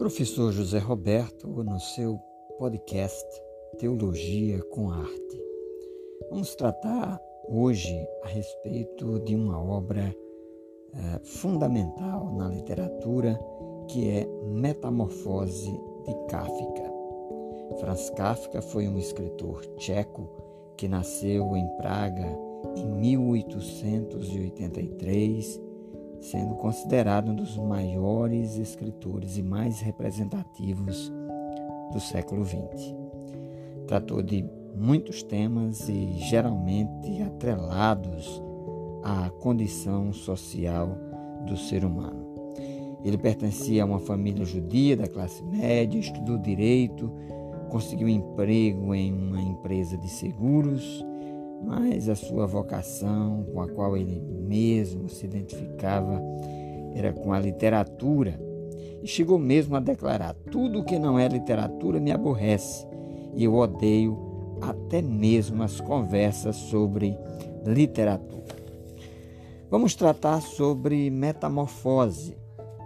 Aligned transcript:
Professor 0.00 0.50
José 0.50 0.78
Roberto, 0.78 1.46
no 1.46 1.78
seu 1.78 2.18
podcast 2.58 3.28
Teologia 3.76 4.62
com 4.70 4.88
Arte. 4.88 5.44
Vamos 6.30 6.54
tratar 6.54 7.20
hoje 7.46 8.08
a 8.24 8.28
respeito 8.28 9.20
de 9.20 9.36
uma 9.36 9.62
obra 9.62 10.16
eh, 10.94 11.20
fundamental 11.22 12.34
na 12.34 12.48
literatura 12.48 13.38
que 13.88 14.08
é 14.08 14.26
Metamorfose 14.46 15.70
de 15.70 16.14
Kafka. 16.30 16.90
Franz 17.78 18.08
Kafka 18.16 18.62
foi 18.62 18.88
um 18.88 18.96
escritor 18.96 19.66
tcheco 19.76 20.30
que 20.78 20.88
nasceu 20.88 21.54
em 21.54 21.68
Praga 21.76 22.26
em 22.74 22.86
1883 22.86 25.60
sendo 26.20 26.54
considerado 26.56 27.30
um 27.30 27.34
dos 27.34 27.56
maiores 27.56 28.56
escritores 28.56 29.36
e 29.36 29.42
mais 29.42 29.80
representativos 29.80 31.12
do 31.92 32.00
século 32.00 32.44
XX. 32.44 32.94
Tratou 33.86 34.22
de 34.22 34.44
muitos 34.76 35.22
temas 35.22 35.88
e 35.88 36.12
geralmente 36.18 37.22
atrelados 37.22 38.42
à 39.02 39.30
condição 39.30 40.12
social 40.12 40.96
do 41.46 41.56
ser 41.56 41.84
humano. 41.84 42.28
Ele 43.02 43.16
pertencia 43.16 43.82
a 43.82 43.86
uma 43.86 43.98
família 43.98 44.44
judia 44.44 44.96
da 44.96 45.08
classe 45.08 45.42
média, 45.42 45.98
estudou 45.98 46.36
direito, 46.36 47.10
conseguiu 47.70 48.08
emprego 48.08 48.94
em 48.94 49.12
uma 49.12 49.40
empresa 49.40 49.96
de 49.96 50.08
seguros 50.08 51.04
mas 51.62 52.08
a 52.08 52.14
sua 52.14 52.46
vocação 52.46 53.44
com 53.52 53.60
a 53.60 53.68
qual 53.68 53.96
ele 53.96 54.20
mesmo 54.20 55.08
se 55.08 55.26
identificava 55.26 56.20
era 56.94 57.12
com 57.12 57.32
a 57.32 57.38
literatura. 57.38 58.40
E 59.02 59.06
chegou 59.06 59.38
mesmo 59.38 59.76
a 59.76 59.80
declarar: 59.80 60.34
tudo 60.50 60.84
que 60.84 60.98
não 60.98 61.18
é 61.18 61.28
literatura 61.28 62.00
me 62.00 62.12
aborrece, 62.12 62.86
e 63.34 63.44
eu 63.44 63.54
odeio 63.54 64.18
até 64.60 65.00
mesmo 65.00 65.62
as 65.62 65.80
conversas 65.80 66.56
sobre 66.56 67.16
literatura. 67.64 68.40
Vamos 69.70 69.94
tratar 69.94 70.40
sobre 70.40 71.10
metamorfose. 71.10 72.36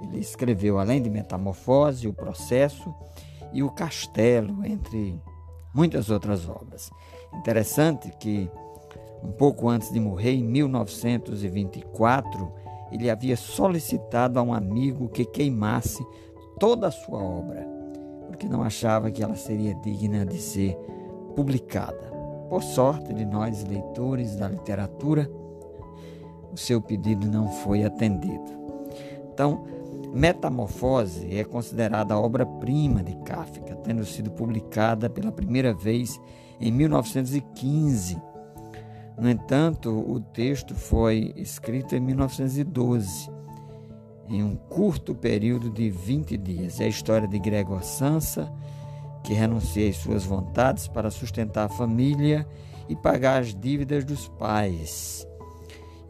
Ele 0.03 0.19
escreveu, 0.19 0.78
além 0.78 1.00
de 1.00 1.09
metamorfose, 1.09 2.06
o 2.06 2.12
processo 2.12 2.94
e 3.53 3.62
o 3.62 3.70
castelo, 3.70 4.64
entre 4.66 5.19
muitas 5.75 6.11
outras 6.11 6.47
obras. 6.48 6.91
Interessante 7.39 8.13
que 8.19 8.51
um 9.23 9.33
pouco 9.33 9.69
antes 9.69 9.91
de 9.91 9.99
morrer, 9.99 10.33
em 10.33 10.45
1924, 10.45 12.53
ele 12.93 13.09
havia 13.09 13.37
solicitado 13.37 14.39
a 14.39 14.43
um 14.43 14.53
amigo 14.53 15.09
que 15.09 15.25
queimasse 15.25 16.05
toda 16.59 16.89
a 16.89 16.91
sua 16.91 17.23
obra, 17.23 17.67
porque 18.29 18.47
não 18.47 18.62
achava 18.62 19.11
que 19.11 19.23
ela 19.23 19.35
seria 19.35 19.75
digna 19.77 20.27
de 20.27 20.39
ser 20.39 20.77
publicada. 21.35 22.12
Por 22.51 22.62
sorte 22.62 23.15
de 23.15 23.25
nós, 23.25 23.65
leitores 23.65 24.37
da 24.37 24.47
literatura, 24.47 25.31
o 26.53 26.57
seu 26.57 26.81
pedido 26.81 27.27
não 27.27 27.49
foi 27.49 27.83
atendido. 27.83 28.53
Então, 29.33 29.65
Metamorfose 30.12 31.37
é 31.37 31.43
considerada 31.43 32.15
a 32.15 32.21
obra-prima 32.21 33.03
de 33.03 33.17
Kafka, 33.25 33.75
tendo 33.77 34.05
sido 34.05 34.31
publicada 34.31 35.11
pela 35.11 35.33
primeira 35.33 35.75
vez 35.75 36.21
em 36.60 36.70
1915 36.70 38.34
no 39.16 39.30
entanto, 39.30 39.91
o 39.91 40.19
texto 40.19 40.74
foi 40.74 41.33
escrito 41.36 41.94
em 41.94 42.00
1912, 42.00 43.30
em 44.28 44.42
um 44.42 44.56
curto 44.56 45.14
período 45.14 45.70
de 45.70 45.88
20 45.88 46.36
dias. 46.36 46.81
É 46.81 46.84
a 46.84 46.88
história 46.88 47.28
de 47.28 47.38
Gregor 47.38 47.84
Sansa, 47.84 48.53
que 49.22 49.32
renuncia 49.32 49.88
às 49.88 49.97
suas 49.97 50.25
vontades 50.25 50.88
para 50.88 51.10
sustentar 51.10 51.66
a 51.66 51.69
família 51.69 52.47
e 52.88 52.97
pagar 52.97 53.41
as 53.41 53.54
dívidas 53.54 54.04
dos 54.04 54.28
pais. 54.28 55.26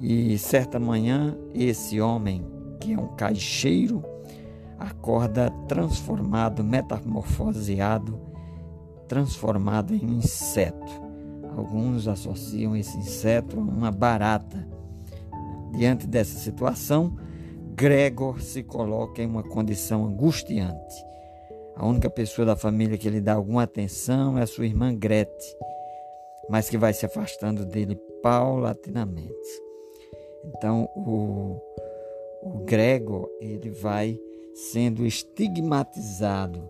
E 0.00 0.38
certa 0.38 0.80
manhã, 0.80 1.36
esse 1.52 2.00
homem, 2.00 2.42
que 2.80 2.94
é 2.94 2.98
um 2.98 3.08
caixeiro, 3.08 4.02
acorda 4.78 5.50
transformado, 5.68 6.64
metamorfoseado, 6.64 8.33
transformado 9.14 9.94
em 9.94 10.04
inseto. 10.04 10.92
Alguns 11.56 12.08
associam 12.08 12.76
esse 12.76 12.98
inseto 12.98 13.56
a 13.56 13.62
uma 13.62 13.92
barata. 13.92 14.66
Diante 15.70 16.04
dessa 16.04 16.36
situação, 16.36 17.16
Gregor 17.76 18.40
se 18.42 18.64
coloca 18.64 19.22
em 19.22 19.26
uma 19.26 19.44
condição 19.44 20.04
angustiante. 20.04 20.96
A 21.76 21.86
única 21.86 22.10
pessoa 22.10 22.44
da 22.44 22.56
família 22.56 22.98
que 22.98 23.08
lhe 23.08 23.20
dá 23.20 23.34
alguma 23.34 23.62
atenção 23.62 24.36
é 24.36 24.42
a 24.42 24.48
sua 24.48 24.66
irmã 24.66 24.92
Grete, 24.92 25.56
mas 26.50 26.68
que 26.68 26.76
vai 26.76 26.92
se 26.92 27.06
afastando 27.06 27.64
dele 27.64 27.94
paulatinamente. 28.20 29.62
Então, 30.44 30.88
o, 30.96 31.60
o 32.42 32.64
Gregor 32.64 33.30
ele 33.40 33.70
vai 33.70 34.18
sendo 34.72 35.06
estigmatizado 35.06 36.66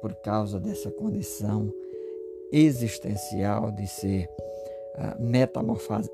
por 0.00 0.14
causa 0.22 0.60
dessa 0.60 0.88
condição 0.92 1.72
existencial 2.52 3.70
de 3.70 3.86
ser 3.86 4.28
uh, 4.96 5.22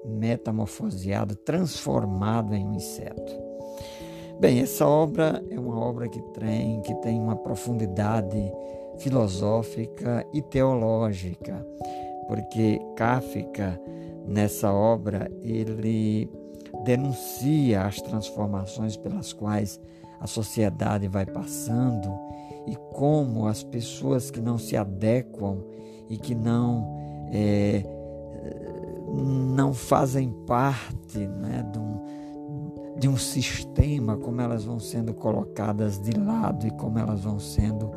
metamorfoseado, 0.04 1.36
transformado 1.36 2.54
em 2.54 2.66
um 2.66 2.74
inseto. 2.74 3.46
Bem, 4.38 4.60
essa 4.60 4.86
obra 4.86 5.42
é 5.50 5.58
uma 5.58 5.78
obra 5.78 6.08
que 6.08 6.20
tem, 6.38 6.80
que 6.82 6.94
tem 6.96 7.18
uma 7.18 7.36
profundidade 7.36 8.52
filosófica 8.98 10.26
e 10.32 10.42
teológica, 10.42 11.66
porque 12.28 12.78
Kafka, 12.96 13.80
nessa 14.26 14.72
obra, 14.72 15.30
ele 15.42 16.30
denuncia 16.84 17.82
as 17.82 18.00
transformações 18.02 18.96
pelas 18.96 19.32
quais 19.32 19.80
a 20.20 20.26
sociedade 20.26 21.08
vai 21.08 21.24
passando 21.24 22.26
e 22.66 22.76
como 22.92 23.46
as 23.46 23.62
pessoas 23.62 24.30
que 24.30 24.40
não 24.40 24.58
se 24.58 24.76
adequam 24.76 25.58
e 26.08 26.16
que 26.16 26.34
não 26.34 26.96
é, 27.32 27.84
não 29.16 29.72
fazem 29.72 30.30
parte 30.46 31.18
né, 31.18 31.64
de, 31.72 31.78
um, 31.78 32.94
de 32.98 33.08
um 33.08 33.16
sistema, 33.16 34.16
como 34.16 34.40
elas 34.40 34.64
vão 34.64 34.78
sendo 34.78 35.14
colocadas 35.14 36.00
de 36.00 36.12
lado 36.18 36.66
e 36.66 36.70
como 36.72 36.98
elas 36.98 37.22
vão 37.22 37.38
sendo 37.38 37.90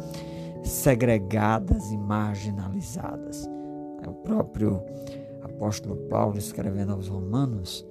segregadas 0.64 1.92
e 1.92 1.98
marginalizadas. 1.98 3.50
O 4.08 4.14
próprio 4.24 4.82
apóstolo 5.44 5.96
Paulo, 6.10 6.38
escrevendo 6.38 6.94
aos 6.94 7.08
Romanos, 7.08 7.86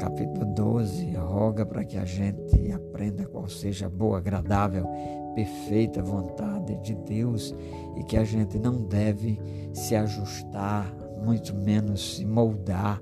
capítulo 0.00 0.44
12, 0.54 1.12
roga 1.14 1.64
para 1.64 1.84
que 1.84 1.96
a 1.96 2.04
gente 2.04 2.72
aprenda 2.72 3.24
qual 3.26 3.48
seja 3.48 3.86
a 3.86 3.90
boa, 3.90 4.18
agradável, 4.18 4.86
perfeita 5.34 6.02
vontade 6.02 6.76
de 6.76 6.94
Deus 6.94 7.54
e 7.96 8.04
que 8.04 8.16
a 8.16 8.24
gente 8.24 8.58
não 8.58 8.82
deve 8.82 9.40
se 9.72 9.94
ajustar, 9.94 10.92
muito 11.22 11.54
menos 11.54 12.16
se 12.16 12.24
moldar, 12.24 13.00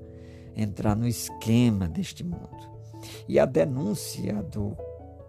entrar 0.55 0.95
no 0.95 1.07
esquema 1.07 1.87
deste 1.87 2.23
mundo. 2.23 2.71
E 3.27 3.39
a 3.39 3.45
denúncia 3.45 4.41
do 4.43 4.75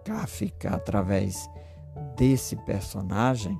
Kafka 0.03 0.69
através 0.69 1.49
desse 2.15 2.55
personagem 2.57 3.59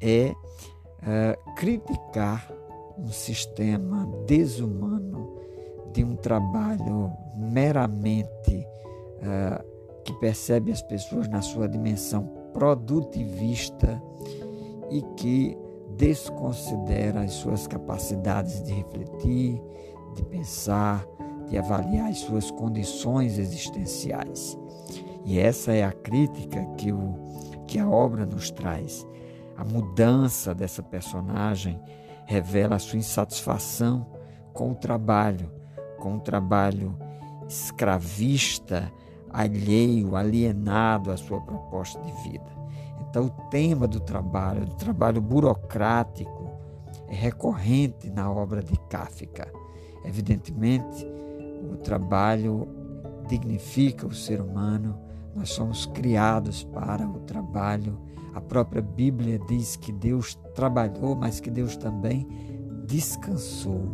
é 0.00 0.32
uh, 0.32 1.54
criticar 1.54 2.50
um 2.98 3.08
sistema 3.08 4.06
desumano 4.26 5.40
de 5.92 6.04
um 6.04 6.16
trabalho 6.16 7.12
meramente 7.36 8.66
uh, 9.18 10.02
que 10.04 10.12
percebe 10.14 10.70
as 10.70 10.82
pessoas 10.82 11.28
na 11.28 11.40
sua 11.40 11.68
dimensão 11.68 12.43
produtivista 12.54 14.02
e 14.90 15.02
que 15.16 15.58
desconsidera 15.96 17.20
as 17.20 17.32
suas 17.32 17.66
capacidades 17.66 18.62
de 18.62 18.72
refletir, 18.72 19.60
de 20.14 20.24
pensar, 20.24 21.04
de 21.48 21.58
avaliar 21.58 22.08
as 22.08 22.18
suas 22.18 22.50
condições 22.50 23.38
existenciais. 23.38 24.56
E 25.24 25.38
essa 25.38 25.72
é 25.72 25.84
a 25.84 25.92
crítica 25.92 26.64
que, 26.76 26.92
o, 26.92 27.14
que 27.66 27.78
a 27.78 27.88
obra 27.88 28.24
nos 28.24 28.50
traz. 28.50 29.06
A 29.56 29.64
mudança 29.64 30.54
dessa 30.54 30.82
personagem 30.82 31.80
revela 32.26 32.76
a 32.76 32.78
sua 32.78 32.98
insatisfação 32.98 34.06
com 34.52 34.72
o 34.72 34.74
trabalho, 34.74 35.50
com 35.98 36.16
o 36.16 36.20
trabalho 36.20 36.96
escravista, 37.48 38.90
alheio, 39.34 40.14
alienado 40.14 41.10
à 41.10 41.16
sua 41.16 41.40
proposta 41.40 42.00
de 42.00 42.12
vida. 42.30 42.54
Então, 43.00 43.26
o 43.26 43.30
tema 43.50 43.86
do 43.88 43.98
trabalho, 43.98 44.64
do 44.64 44.74
trabalho 44.76 45.20
burocrático, 45.20 46.50
é 47.08 47.14
recorrente 47.14 48.08
na 48.10 48.30
obra 48.30 48.62
de 48.62 48.78
Kafka. 48.88 49.52
Evidentemente, 50.04 51.06
o 51.72 51.76
trabalho 51.76 52.68
dignifica 53.28 54.06
o 54.06 54.14
ser 54.14 54.40
humano, 54.40 54.98
Nós 55.34 55.50
somos 55.50 55.84
criados 55.86 56.62
para 56.62 57.08
o 57.08 57.18
trabalho. 57.20 57.98
A 58.34 58.40
própria 58.40 58.80
Bíblia 58.80 59.38
diz 59.48 59.74
que 59.74 59.90
Deus 59.90 60.38
trabalhou, 60.54 61.16
mas 61.16 61.40
que 61.40 61.50
Deus 61.50 61.76
também 61.76 62.24
descansou. 62.86 63.92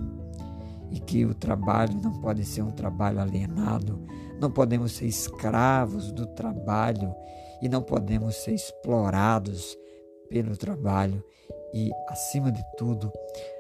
E 0.91 1.01
que 1.01 1.25
o 1.25 1.33
trabalho 1.33 1.99
não 2.03 2.13
pode 2.13 2.45
ser 2.45 2.61
um 2.63 2.71
trabalho 2.71 3.21
alienado, 3.21 3.99
não 4.41 4.51
podemos 4.51 4.93
ser 4.93 5.05
escravos 5.05 6.11
do 6.11 6.27
trabalho 6.27 7.15
e 7.61 7.69
não 7.69 7.83
podemos 7.83 8.37
ser 8.37 8.55
explorados 8.55 9.77
pelo 10.31 10.57
trabalho 10.57 11.23
e, 11.75 11.91
acima 12.09 12.51
de 12.51 12.63
tudo, 12.79 13.13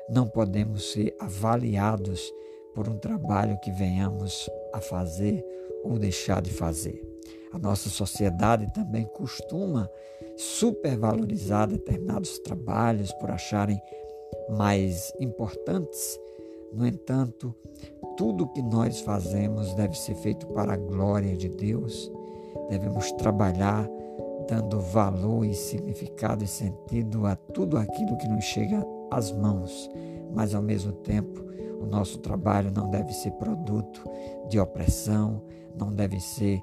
não 0.08 0.26
podemos 0.26 0.92
ser 0.92 1.14
avaliados 1.20 2.32
por 2.74 2.88
um 2.88 2.96
trabalho 2.96 3.58
que 3.60 3.70
venhamos 3.70 4.48
a 4.72 4.80
fazer 4.80 5.44
ou 5.84 5.98
deixar 5.98 6.40
de 6.40 6.50
fazer. 6.50 7.06
A 7.52 7.58
nossa 7.58 7.90
sociedade 7.90 8.72
também 8.72 9.04
costuma 9.04 9.90
supervalorizar 10.36 11.68
determinados 11.68 12.38
trabalhos 12.38 13.12
por 13.14 13.30
acharem 13.30 13.80
mais 14.48 15.12
importantes. 15.20 16.18
No 16.72 16.86
entanto, 16.86 17.54
tudo 18.16 18.48
que 18.48 18.62
nós 18.62 19.00
fazemos 19.00 19.74
deve 19.74 19.96
ser 19.96 20.14
feito 20.16 20.46
para 20.48 20.74
a 20.74 20.76
glória 20.76 21.36
de 21.36 21.48
Deus. 21.48 22.10
Devemos 22.68 23.10
trabalhar 23.12 23.88
dando 24.48 24.80
valor 24.80 25.44
e 25.44 25.54
significado 25.54 26.42
e 26.42 26.46
sentido 26.46 27.26
a 27.26 27.36
tudo 27.36 27.76
aquilo 27.76 28.16
que 28.16 28.28
nos 28.28 28.44
chega 28.44 28.84
às 29.10 29.30
mãos, 29.30 29.90
mas 30.34 30.54
ao 30.54 30.62
mesmo 30.62 30.92
tempo 30.92 31.44
o 31.80 31.86
nosso 31.86 32.18
trabalho 32.18 32.70
não 32.74 32.90
deve 32.90 33.12
ser 33.12 33.30
produto 33.32 34.04
de 34.48 34.58
opressão, 34.58 35.42
não 35.78 35.92
deve 35.92 36.20
ser 36.20 36.62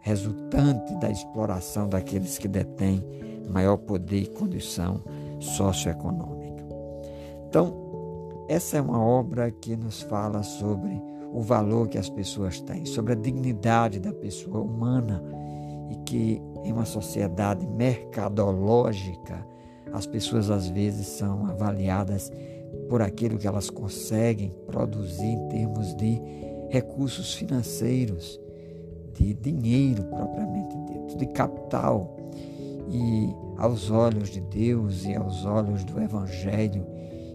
resultante 0.00 0.94
da 0.96 1.10
exploração 1.10 1.88
daqueles 1.88 2.38
que 2.38 2.48
detêm 2.48 3.04
maior 3.50 3.76
poder 3.76 4.22
e 4.22 4.26
condição 4.26 5.02
socioeconômica. 5.38 6.64
Então, 7.48 7.87
essa 8.48 8.78
é 8.78 8.80
uma 8.80 8.98
obra 8.98 9.50
que 9.50 9.76
nos 9.76 10.00
fala 10.00 10.42
sobre 10.42 11.00
o 11.32 11.42
valor 11.42 11.86
que 11.86 11.98
as 11.98 12.08
pessoas 12.08 12.60
têm, 12.62 12.86
sobre 12.86 13.12
a 13.12 13.16
dignidade 13.16 14.00
da 14.00 14.12
pessoa 14.12 14.60
humana 14.60 15.22
e 15.90 15.96
que 16.06 16.40
em 16.64 16.72
uma 16.72 16.86
sociedade 16.86 17.66
mercadológica 17.66 19.46
as 19.92 20.06
pessoas 20.06 20.50
às 20.50 20.68
vezes 20.68 21.06
são 21.06 21.46
avaliadas 21.46 22.32
por 22.88 23.02
aquilo 23.02 23.38
que 23.38 23.46
elas 23.46 23.68
conseguem 23.68 24.54
produzir 24.66 25.26
em 25.26 25.48
termos 25.48 25.94
de 25.94 26.20
recursos 26.70 27.34
financeiros, 27.34 28.40
de 29.14 29.34
dinheiro 29.34 30.04
propriamente 30.04 30.76
dito, 30.86 31.16
de 31.18 31.26
capital. 31.26 32.16
E 32.90 33.34
aos 33.58 33.90
olhos 33.90 34.30
de 34.30 34.40
Deus 34.40 35.04
e 35.04 35.14
aos 35.14 35.44
olhos 35.44 35.84
do 35.84 36.00
Evangelho 36.00 36.86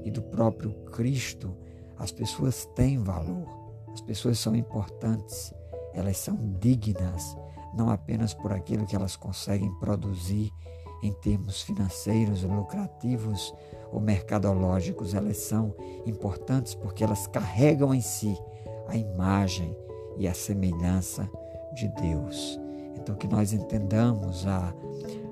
e 0.04 0.12
do 0.12 0.22
próprio 0.22 0.72
Cristo, 0.92 1.56
as 1.98 2.12
pessoas 2.12 2.66
têm 2.76 2.98
valor, 2.98 3.48
as 3.94 4.02
pessoas 4.02 4.40
são 4.40 4.56
importantes, 4.56 5.54
elas 5.94 6.18
são 6.18 6.36
dignas, 6.60 7.36
não 7.76 7.90
apenas 7.90 8.34
por 8.34 8.52
aquilo 8.52 8.86
que 8.86 8.96
elas 8.96 9.16
conseguem 9.16 9.72
produzir 9.80 10.52
em 11.02 11.12
termos 11.12 11.62
financeiros, 11.62 12.44
lucrativos 12.44 13.54
ou 13.92 14.00
mercadológicos, 14.00 15.14
elas 15.14 15.38
são 15.38 15.76
importantes 16.06 16.74
porque 16.74 17.04
elas 17.04 17.28
carregam 17.28 17.94
em 17.94 18.02
si 18.02 18.36
a 18.88 18.96
imagem 18.96 19.76
e 20.18 20.28
a 20.28 20.34
semelhança 20.34 21.30
de 21.76 21.88
Deus. 21.90 22.60
Então, 22.96 23.16
que 23.16 23.28
nós 23.28 23.54
entendamos 23.54 24.48
a, 24.48 24.74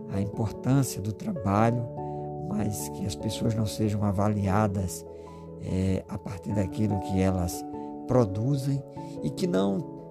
a 0.09 0.19
importância 0.19 1.01
do 1.01 1.13
trabalho, 1.13 1.87
mas 2.51 2.89
que 2.89 3.05
as 3.05 3.15
pessoas 3.15 3.55
não 3.55 3.65
sejam 3.65 4.03
avaliadas 4.03 5.05
é, 5.61 6.03
a 6.09 6.17
partir 6.17 6.53
daquilo 6.53 6.99
que 6.99 7.19
elas 7.19 7.63
produzem 8.07 8.83
e 9.23 9.29
que 9.29 9.47
não 9.47 10.01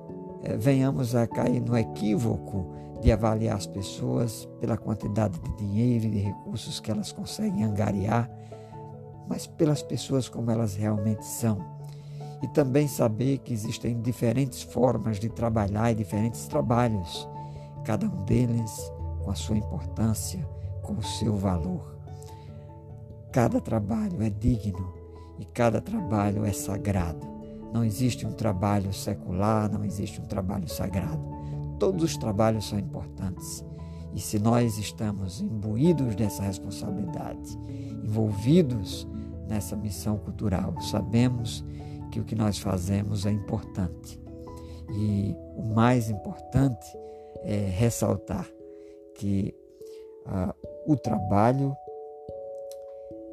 é, 0.43 0.57
venhamos 0.57 1.15
a 1.15 1.27
cair 1.27 1.61
no 1.61 1.77
equívoco 1.77 2.67
de 3.01 3.11
avaliar 3.11 3.57
as 3.57 3.67
pessoas 3.67 4.49
pela 4.61 4.77
quantidade 4.77 5.39
de 5.39 5.57
dinheiro 5.57 6.07
e 6.07 6.11
de 6.11 6.19
recursos 6.19 6.81
que 6.81 6.91
elas 6.91 7.13
conseguem 7.13 7.65
angariar, 7.65 8.31
mas 9.29 9.47
pelas 9.47 9.83
pessoas 9.83 10.29
como 10.29 10.51
elas 10.51 10.77
realmente 10.77 11.25
são. 11.25 11.59
E 12.43 12.49
também 12.49 12.89
saber 12.89 13.39
que 13.39 13.53
existem 13.53 14.01
diferentes 14.01 14.63
formas 14.63 15.19
de 15.19 15.29
trabalhar 15.29 15.93
e 15.93 15.95
diferentes 15.95 16.47
trabalhos, 16.47 17.29
cada 17.85 18.07
um 18.07 18.25
deles 18.25 18.93
com 19.23 19.31
a 19.31 19.35
sua 19.35 19.57
importância, 19.57 20.47
com 20.83 20.95
o 20.95 21.03
seu 21.03 21.37
valor. 21.37 22.00
Cada 23.33 23.61
trabalho 23.61 24.23
é 24.23 24.31
digno 24.31 24.93
e 25.39 25.45
cada 25.45 25.81
trabalho 25.81 26.45
é 26.45 26.53
sagrado. 26.53 27.29
Não 27.73 27.85
existe 27.85 28.27
um 28.27 28.33
trabalho 28.33 28.93
secular, 28.93 29.71
não 29.71 29.85
existe 29.85 30.21
um 30.21 30.25
trabalho 30.25 30.69
sagrado 30.69 31.41
todos 31.81 32.05
os 32.05 32.17
trabalhos 32.17 32.69
são 32.69 32.79
importantes. 32.79 33.65
E 34.15 34.21
se 34.21 34.39
nós 34.39 34.77
estamos 34.79 35.41
imbuídos 35.41 36.15
dessa 36.15 36.43
responsabilidade, 36.43 37.59
envolvidos 38.05 39.09
nessa 39.49 39.75
missão 39.75 40.19
cultural, 40.19 40.79
sabemos 40.83 41.65
que 42.13 42.21
o 42.21 42.25
que 42.25 42.35
nós 42.35 42.59
fazemos 42.59 43.25
é 43.25 43.31
importante. 43.31 44.21
E 44.93 45.35
o 45.57 45.63
mais 45.75 46.11
importante 46.11 46.87
é 47.43 47.57
ressaltar 47.71 48.47
que 49.15 49.55
ah, 50.27 50.55
o 50.87 50.97
trabalho, 50.97 51.75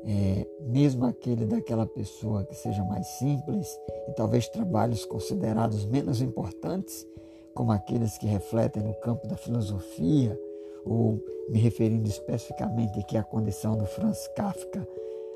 é, 0.06 0.48
mesmo 0.62 1.06
aquele 1.06 1.46
daquela 1.46 1.86
pessoa 1.86 2.44
que 2.46 2.56
seja 2.56 2.84
mais 2.84 3.06
simples, 3.20 3.68
e 4.08 4.14
talvez 4.14 4.48
trabalhos 4.48 5.06
considerados 5.06 5.86
menos 5.86 6.22
importantes, 6.22 7.06
como 7.54 7.72
aqueles 7.72 8.18
que 8.18 8.28
refletem 8.28 8.84
no 8.84 8.94
campo 8.96 9.28
da 9.28 9.36
filosofia, 9.36 10.40
ou 10.86 11.20
me 11.50 11.60
referindo 11.60 12.08
especificamente 12.08 13.00
aqui 13.00 13.18
à 13.18 13.24
condição 13.24 13.76
do 13.78 13.86
Franz 13.86 14.28
Kafka, 14.36 14.88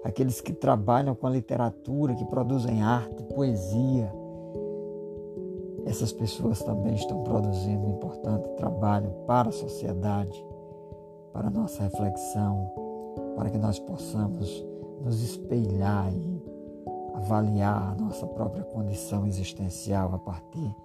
aqueles 0.04 0.40
que 0.40 0.54
trabalham 0.54 1.16
com 1.16 1.28
a 1.28 1.32
literatura, 1.32 2.16
que 2.16 2.26
produzem 2.26 2.82
arte, 2.82 3.24
poesia. 3.24 4.12
Essas 5.86 6.12
pessoas 6.12 6.62
também 6.62 6.94
estão 6.94 7.24
produzindo 7.24 7.86
um 7.86 7.96
importante 7.96 8.48
trabalho 8.56 9.12
para 9.26 9.50
a 9.50 9.54
sociedade, 9.54 10.46
para 11.34 11.48
a 11.48 11.52
nossa 11.52 11.84
reflexão, 11.84 12.72
para 13.36 13.50
que 13.50 13.58
nós 13.58 13.80
possamos 13.80 14.66
nos 15.04 15.22
espelhar 15.22 16.12
e 16.14 16.42
avaliar 17.16 17.92
a 17.92 18.02
nossa 18.02 18.26
própria 18.28 18.64
condição 18.64 19.26
existencial 19.26 20.14
a 20.14 20.20
partir 20.20 20.76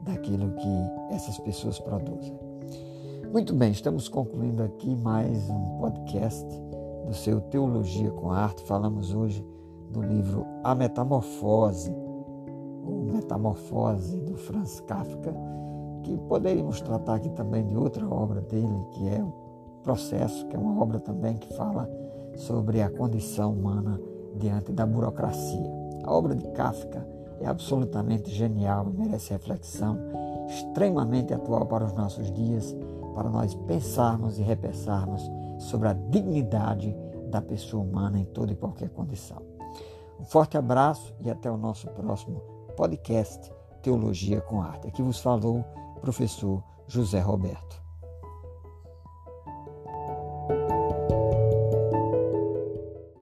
daquilo 0.00 0.52
que 0.52 1.14
essas 1.14 1.38
pessoas 1.38 1.78
produzem. 1.78 2.38
Muito 3.32 3.54
bem, 3.54 3.72
estamos 3.72 4.08
concluindo 4.08 4.62
aqui 4.62 4.94
mais 4.96 5.48
um 5.50 5.78
podcast 5.78 6.46
do 7.06 7.14
seu 7.14 7.40
Teologia 7.40 8.10
com 8.10 8.30
Arte. 8.30 8.62
Falamos 8.62 9.14
hoje 9.14 9.44
do 9.90 10.02
livro 10.02 10.46
A 10.64 10.74
Metamorfose, 10.74 11.90
ou 12.84 13.04
Metamorfose 13.12 14.20
do 14.20 14.36
Franz 14.36 14.80
Kafka, 14.80 15.34
que 16.02 16.16
poderíamos 16.28 16.80
tratar 16.80 17.16
aqui 17.16 17.30
também 17.30 17.66
de 17.66 17.76
outra 17.76 18.08
obra 18.08 18.40
dele, 18.40 18.86
que 18.92 19.08
é 19.08 19.22
o 19.22 19.45
Processo, 19.86 20.44
que 20.48 20.56
é 20.56 20.58
uma 20.58 20.82
obra 20.82 20.98
também 20.98 21.36
que 21.36 21.54
fala 21.54 21.88
sobre 22.34 22.82
a 22.82 22.90
condição 22.90 23.52
humana 23.52 24.00
diante 24.34 24.72
da 24.72 24.84
burocracia. 24.84 25.70
A 26.02 26.12
obra 26.12 26.34
de 26.34 26.44
Kafka 26.48 27.06
é 27.40 27.46
absolutamente 27.46 28.28
genial 28.32 28.90
e 28.90 28.98
merece 28.98 29.32
reflexão, 29.32 29.96
extremamente 30.48 31.32
atual 31.32 31.66
para 31.66 31.84
os 31.84 31.92
nossos 31.92 32.32
dias, 32.32 32.76
para 33.14 33.30
nós 33.30 33.54
pensarmos 33.54 34.40
e 34.40 34.42
repensarmos 34.42 35.22
sobre 35.60 35.86
a 35.86 35.92
dignidade 35.92 36.92
da 37.30 37.40
pessoa 37.40 37.84
humana 37.84 38.18
em 38.18 38.24
toda 38.24 38.52
e 38.52 38.56
qualquer 38.56 38.88
condição. 38.88 39.40
Um 40.18 40.24
forte 40.24 40.58
abraço 40.58 41.14
e 41.20 41.30
até 41.30 41.48
o 41.48 41.56
nosso 41.56 41.86
próximo 41.90 42.40
podcast 42.76 43.52
Teologia 43.82 44.40
com 44.40 44.60
Arte. 44.60 44.88
Aqui 44.88 45.00
vos 45.00 45.20
falou 45.20 45.64
o 45.96 46.00
professor 46.00 46.60
José 46.88 47.20
Roberto. 47.20 47.85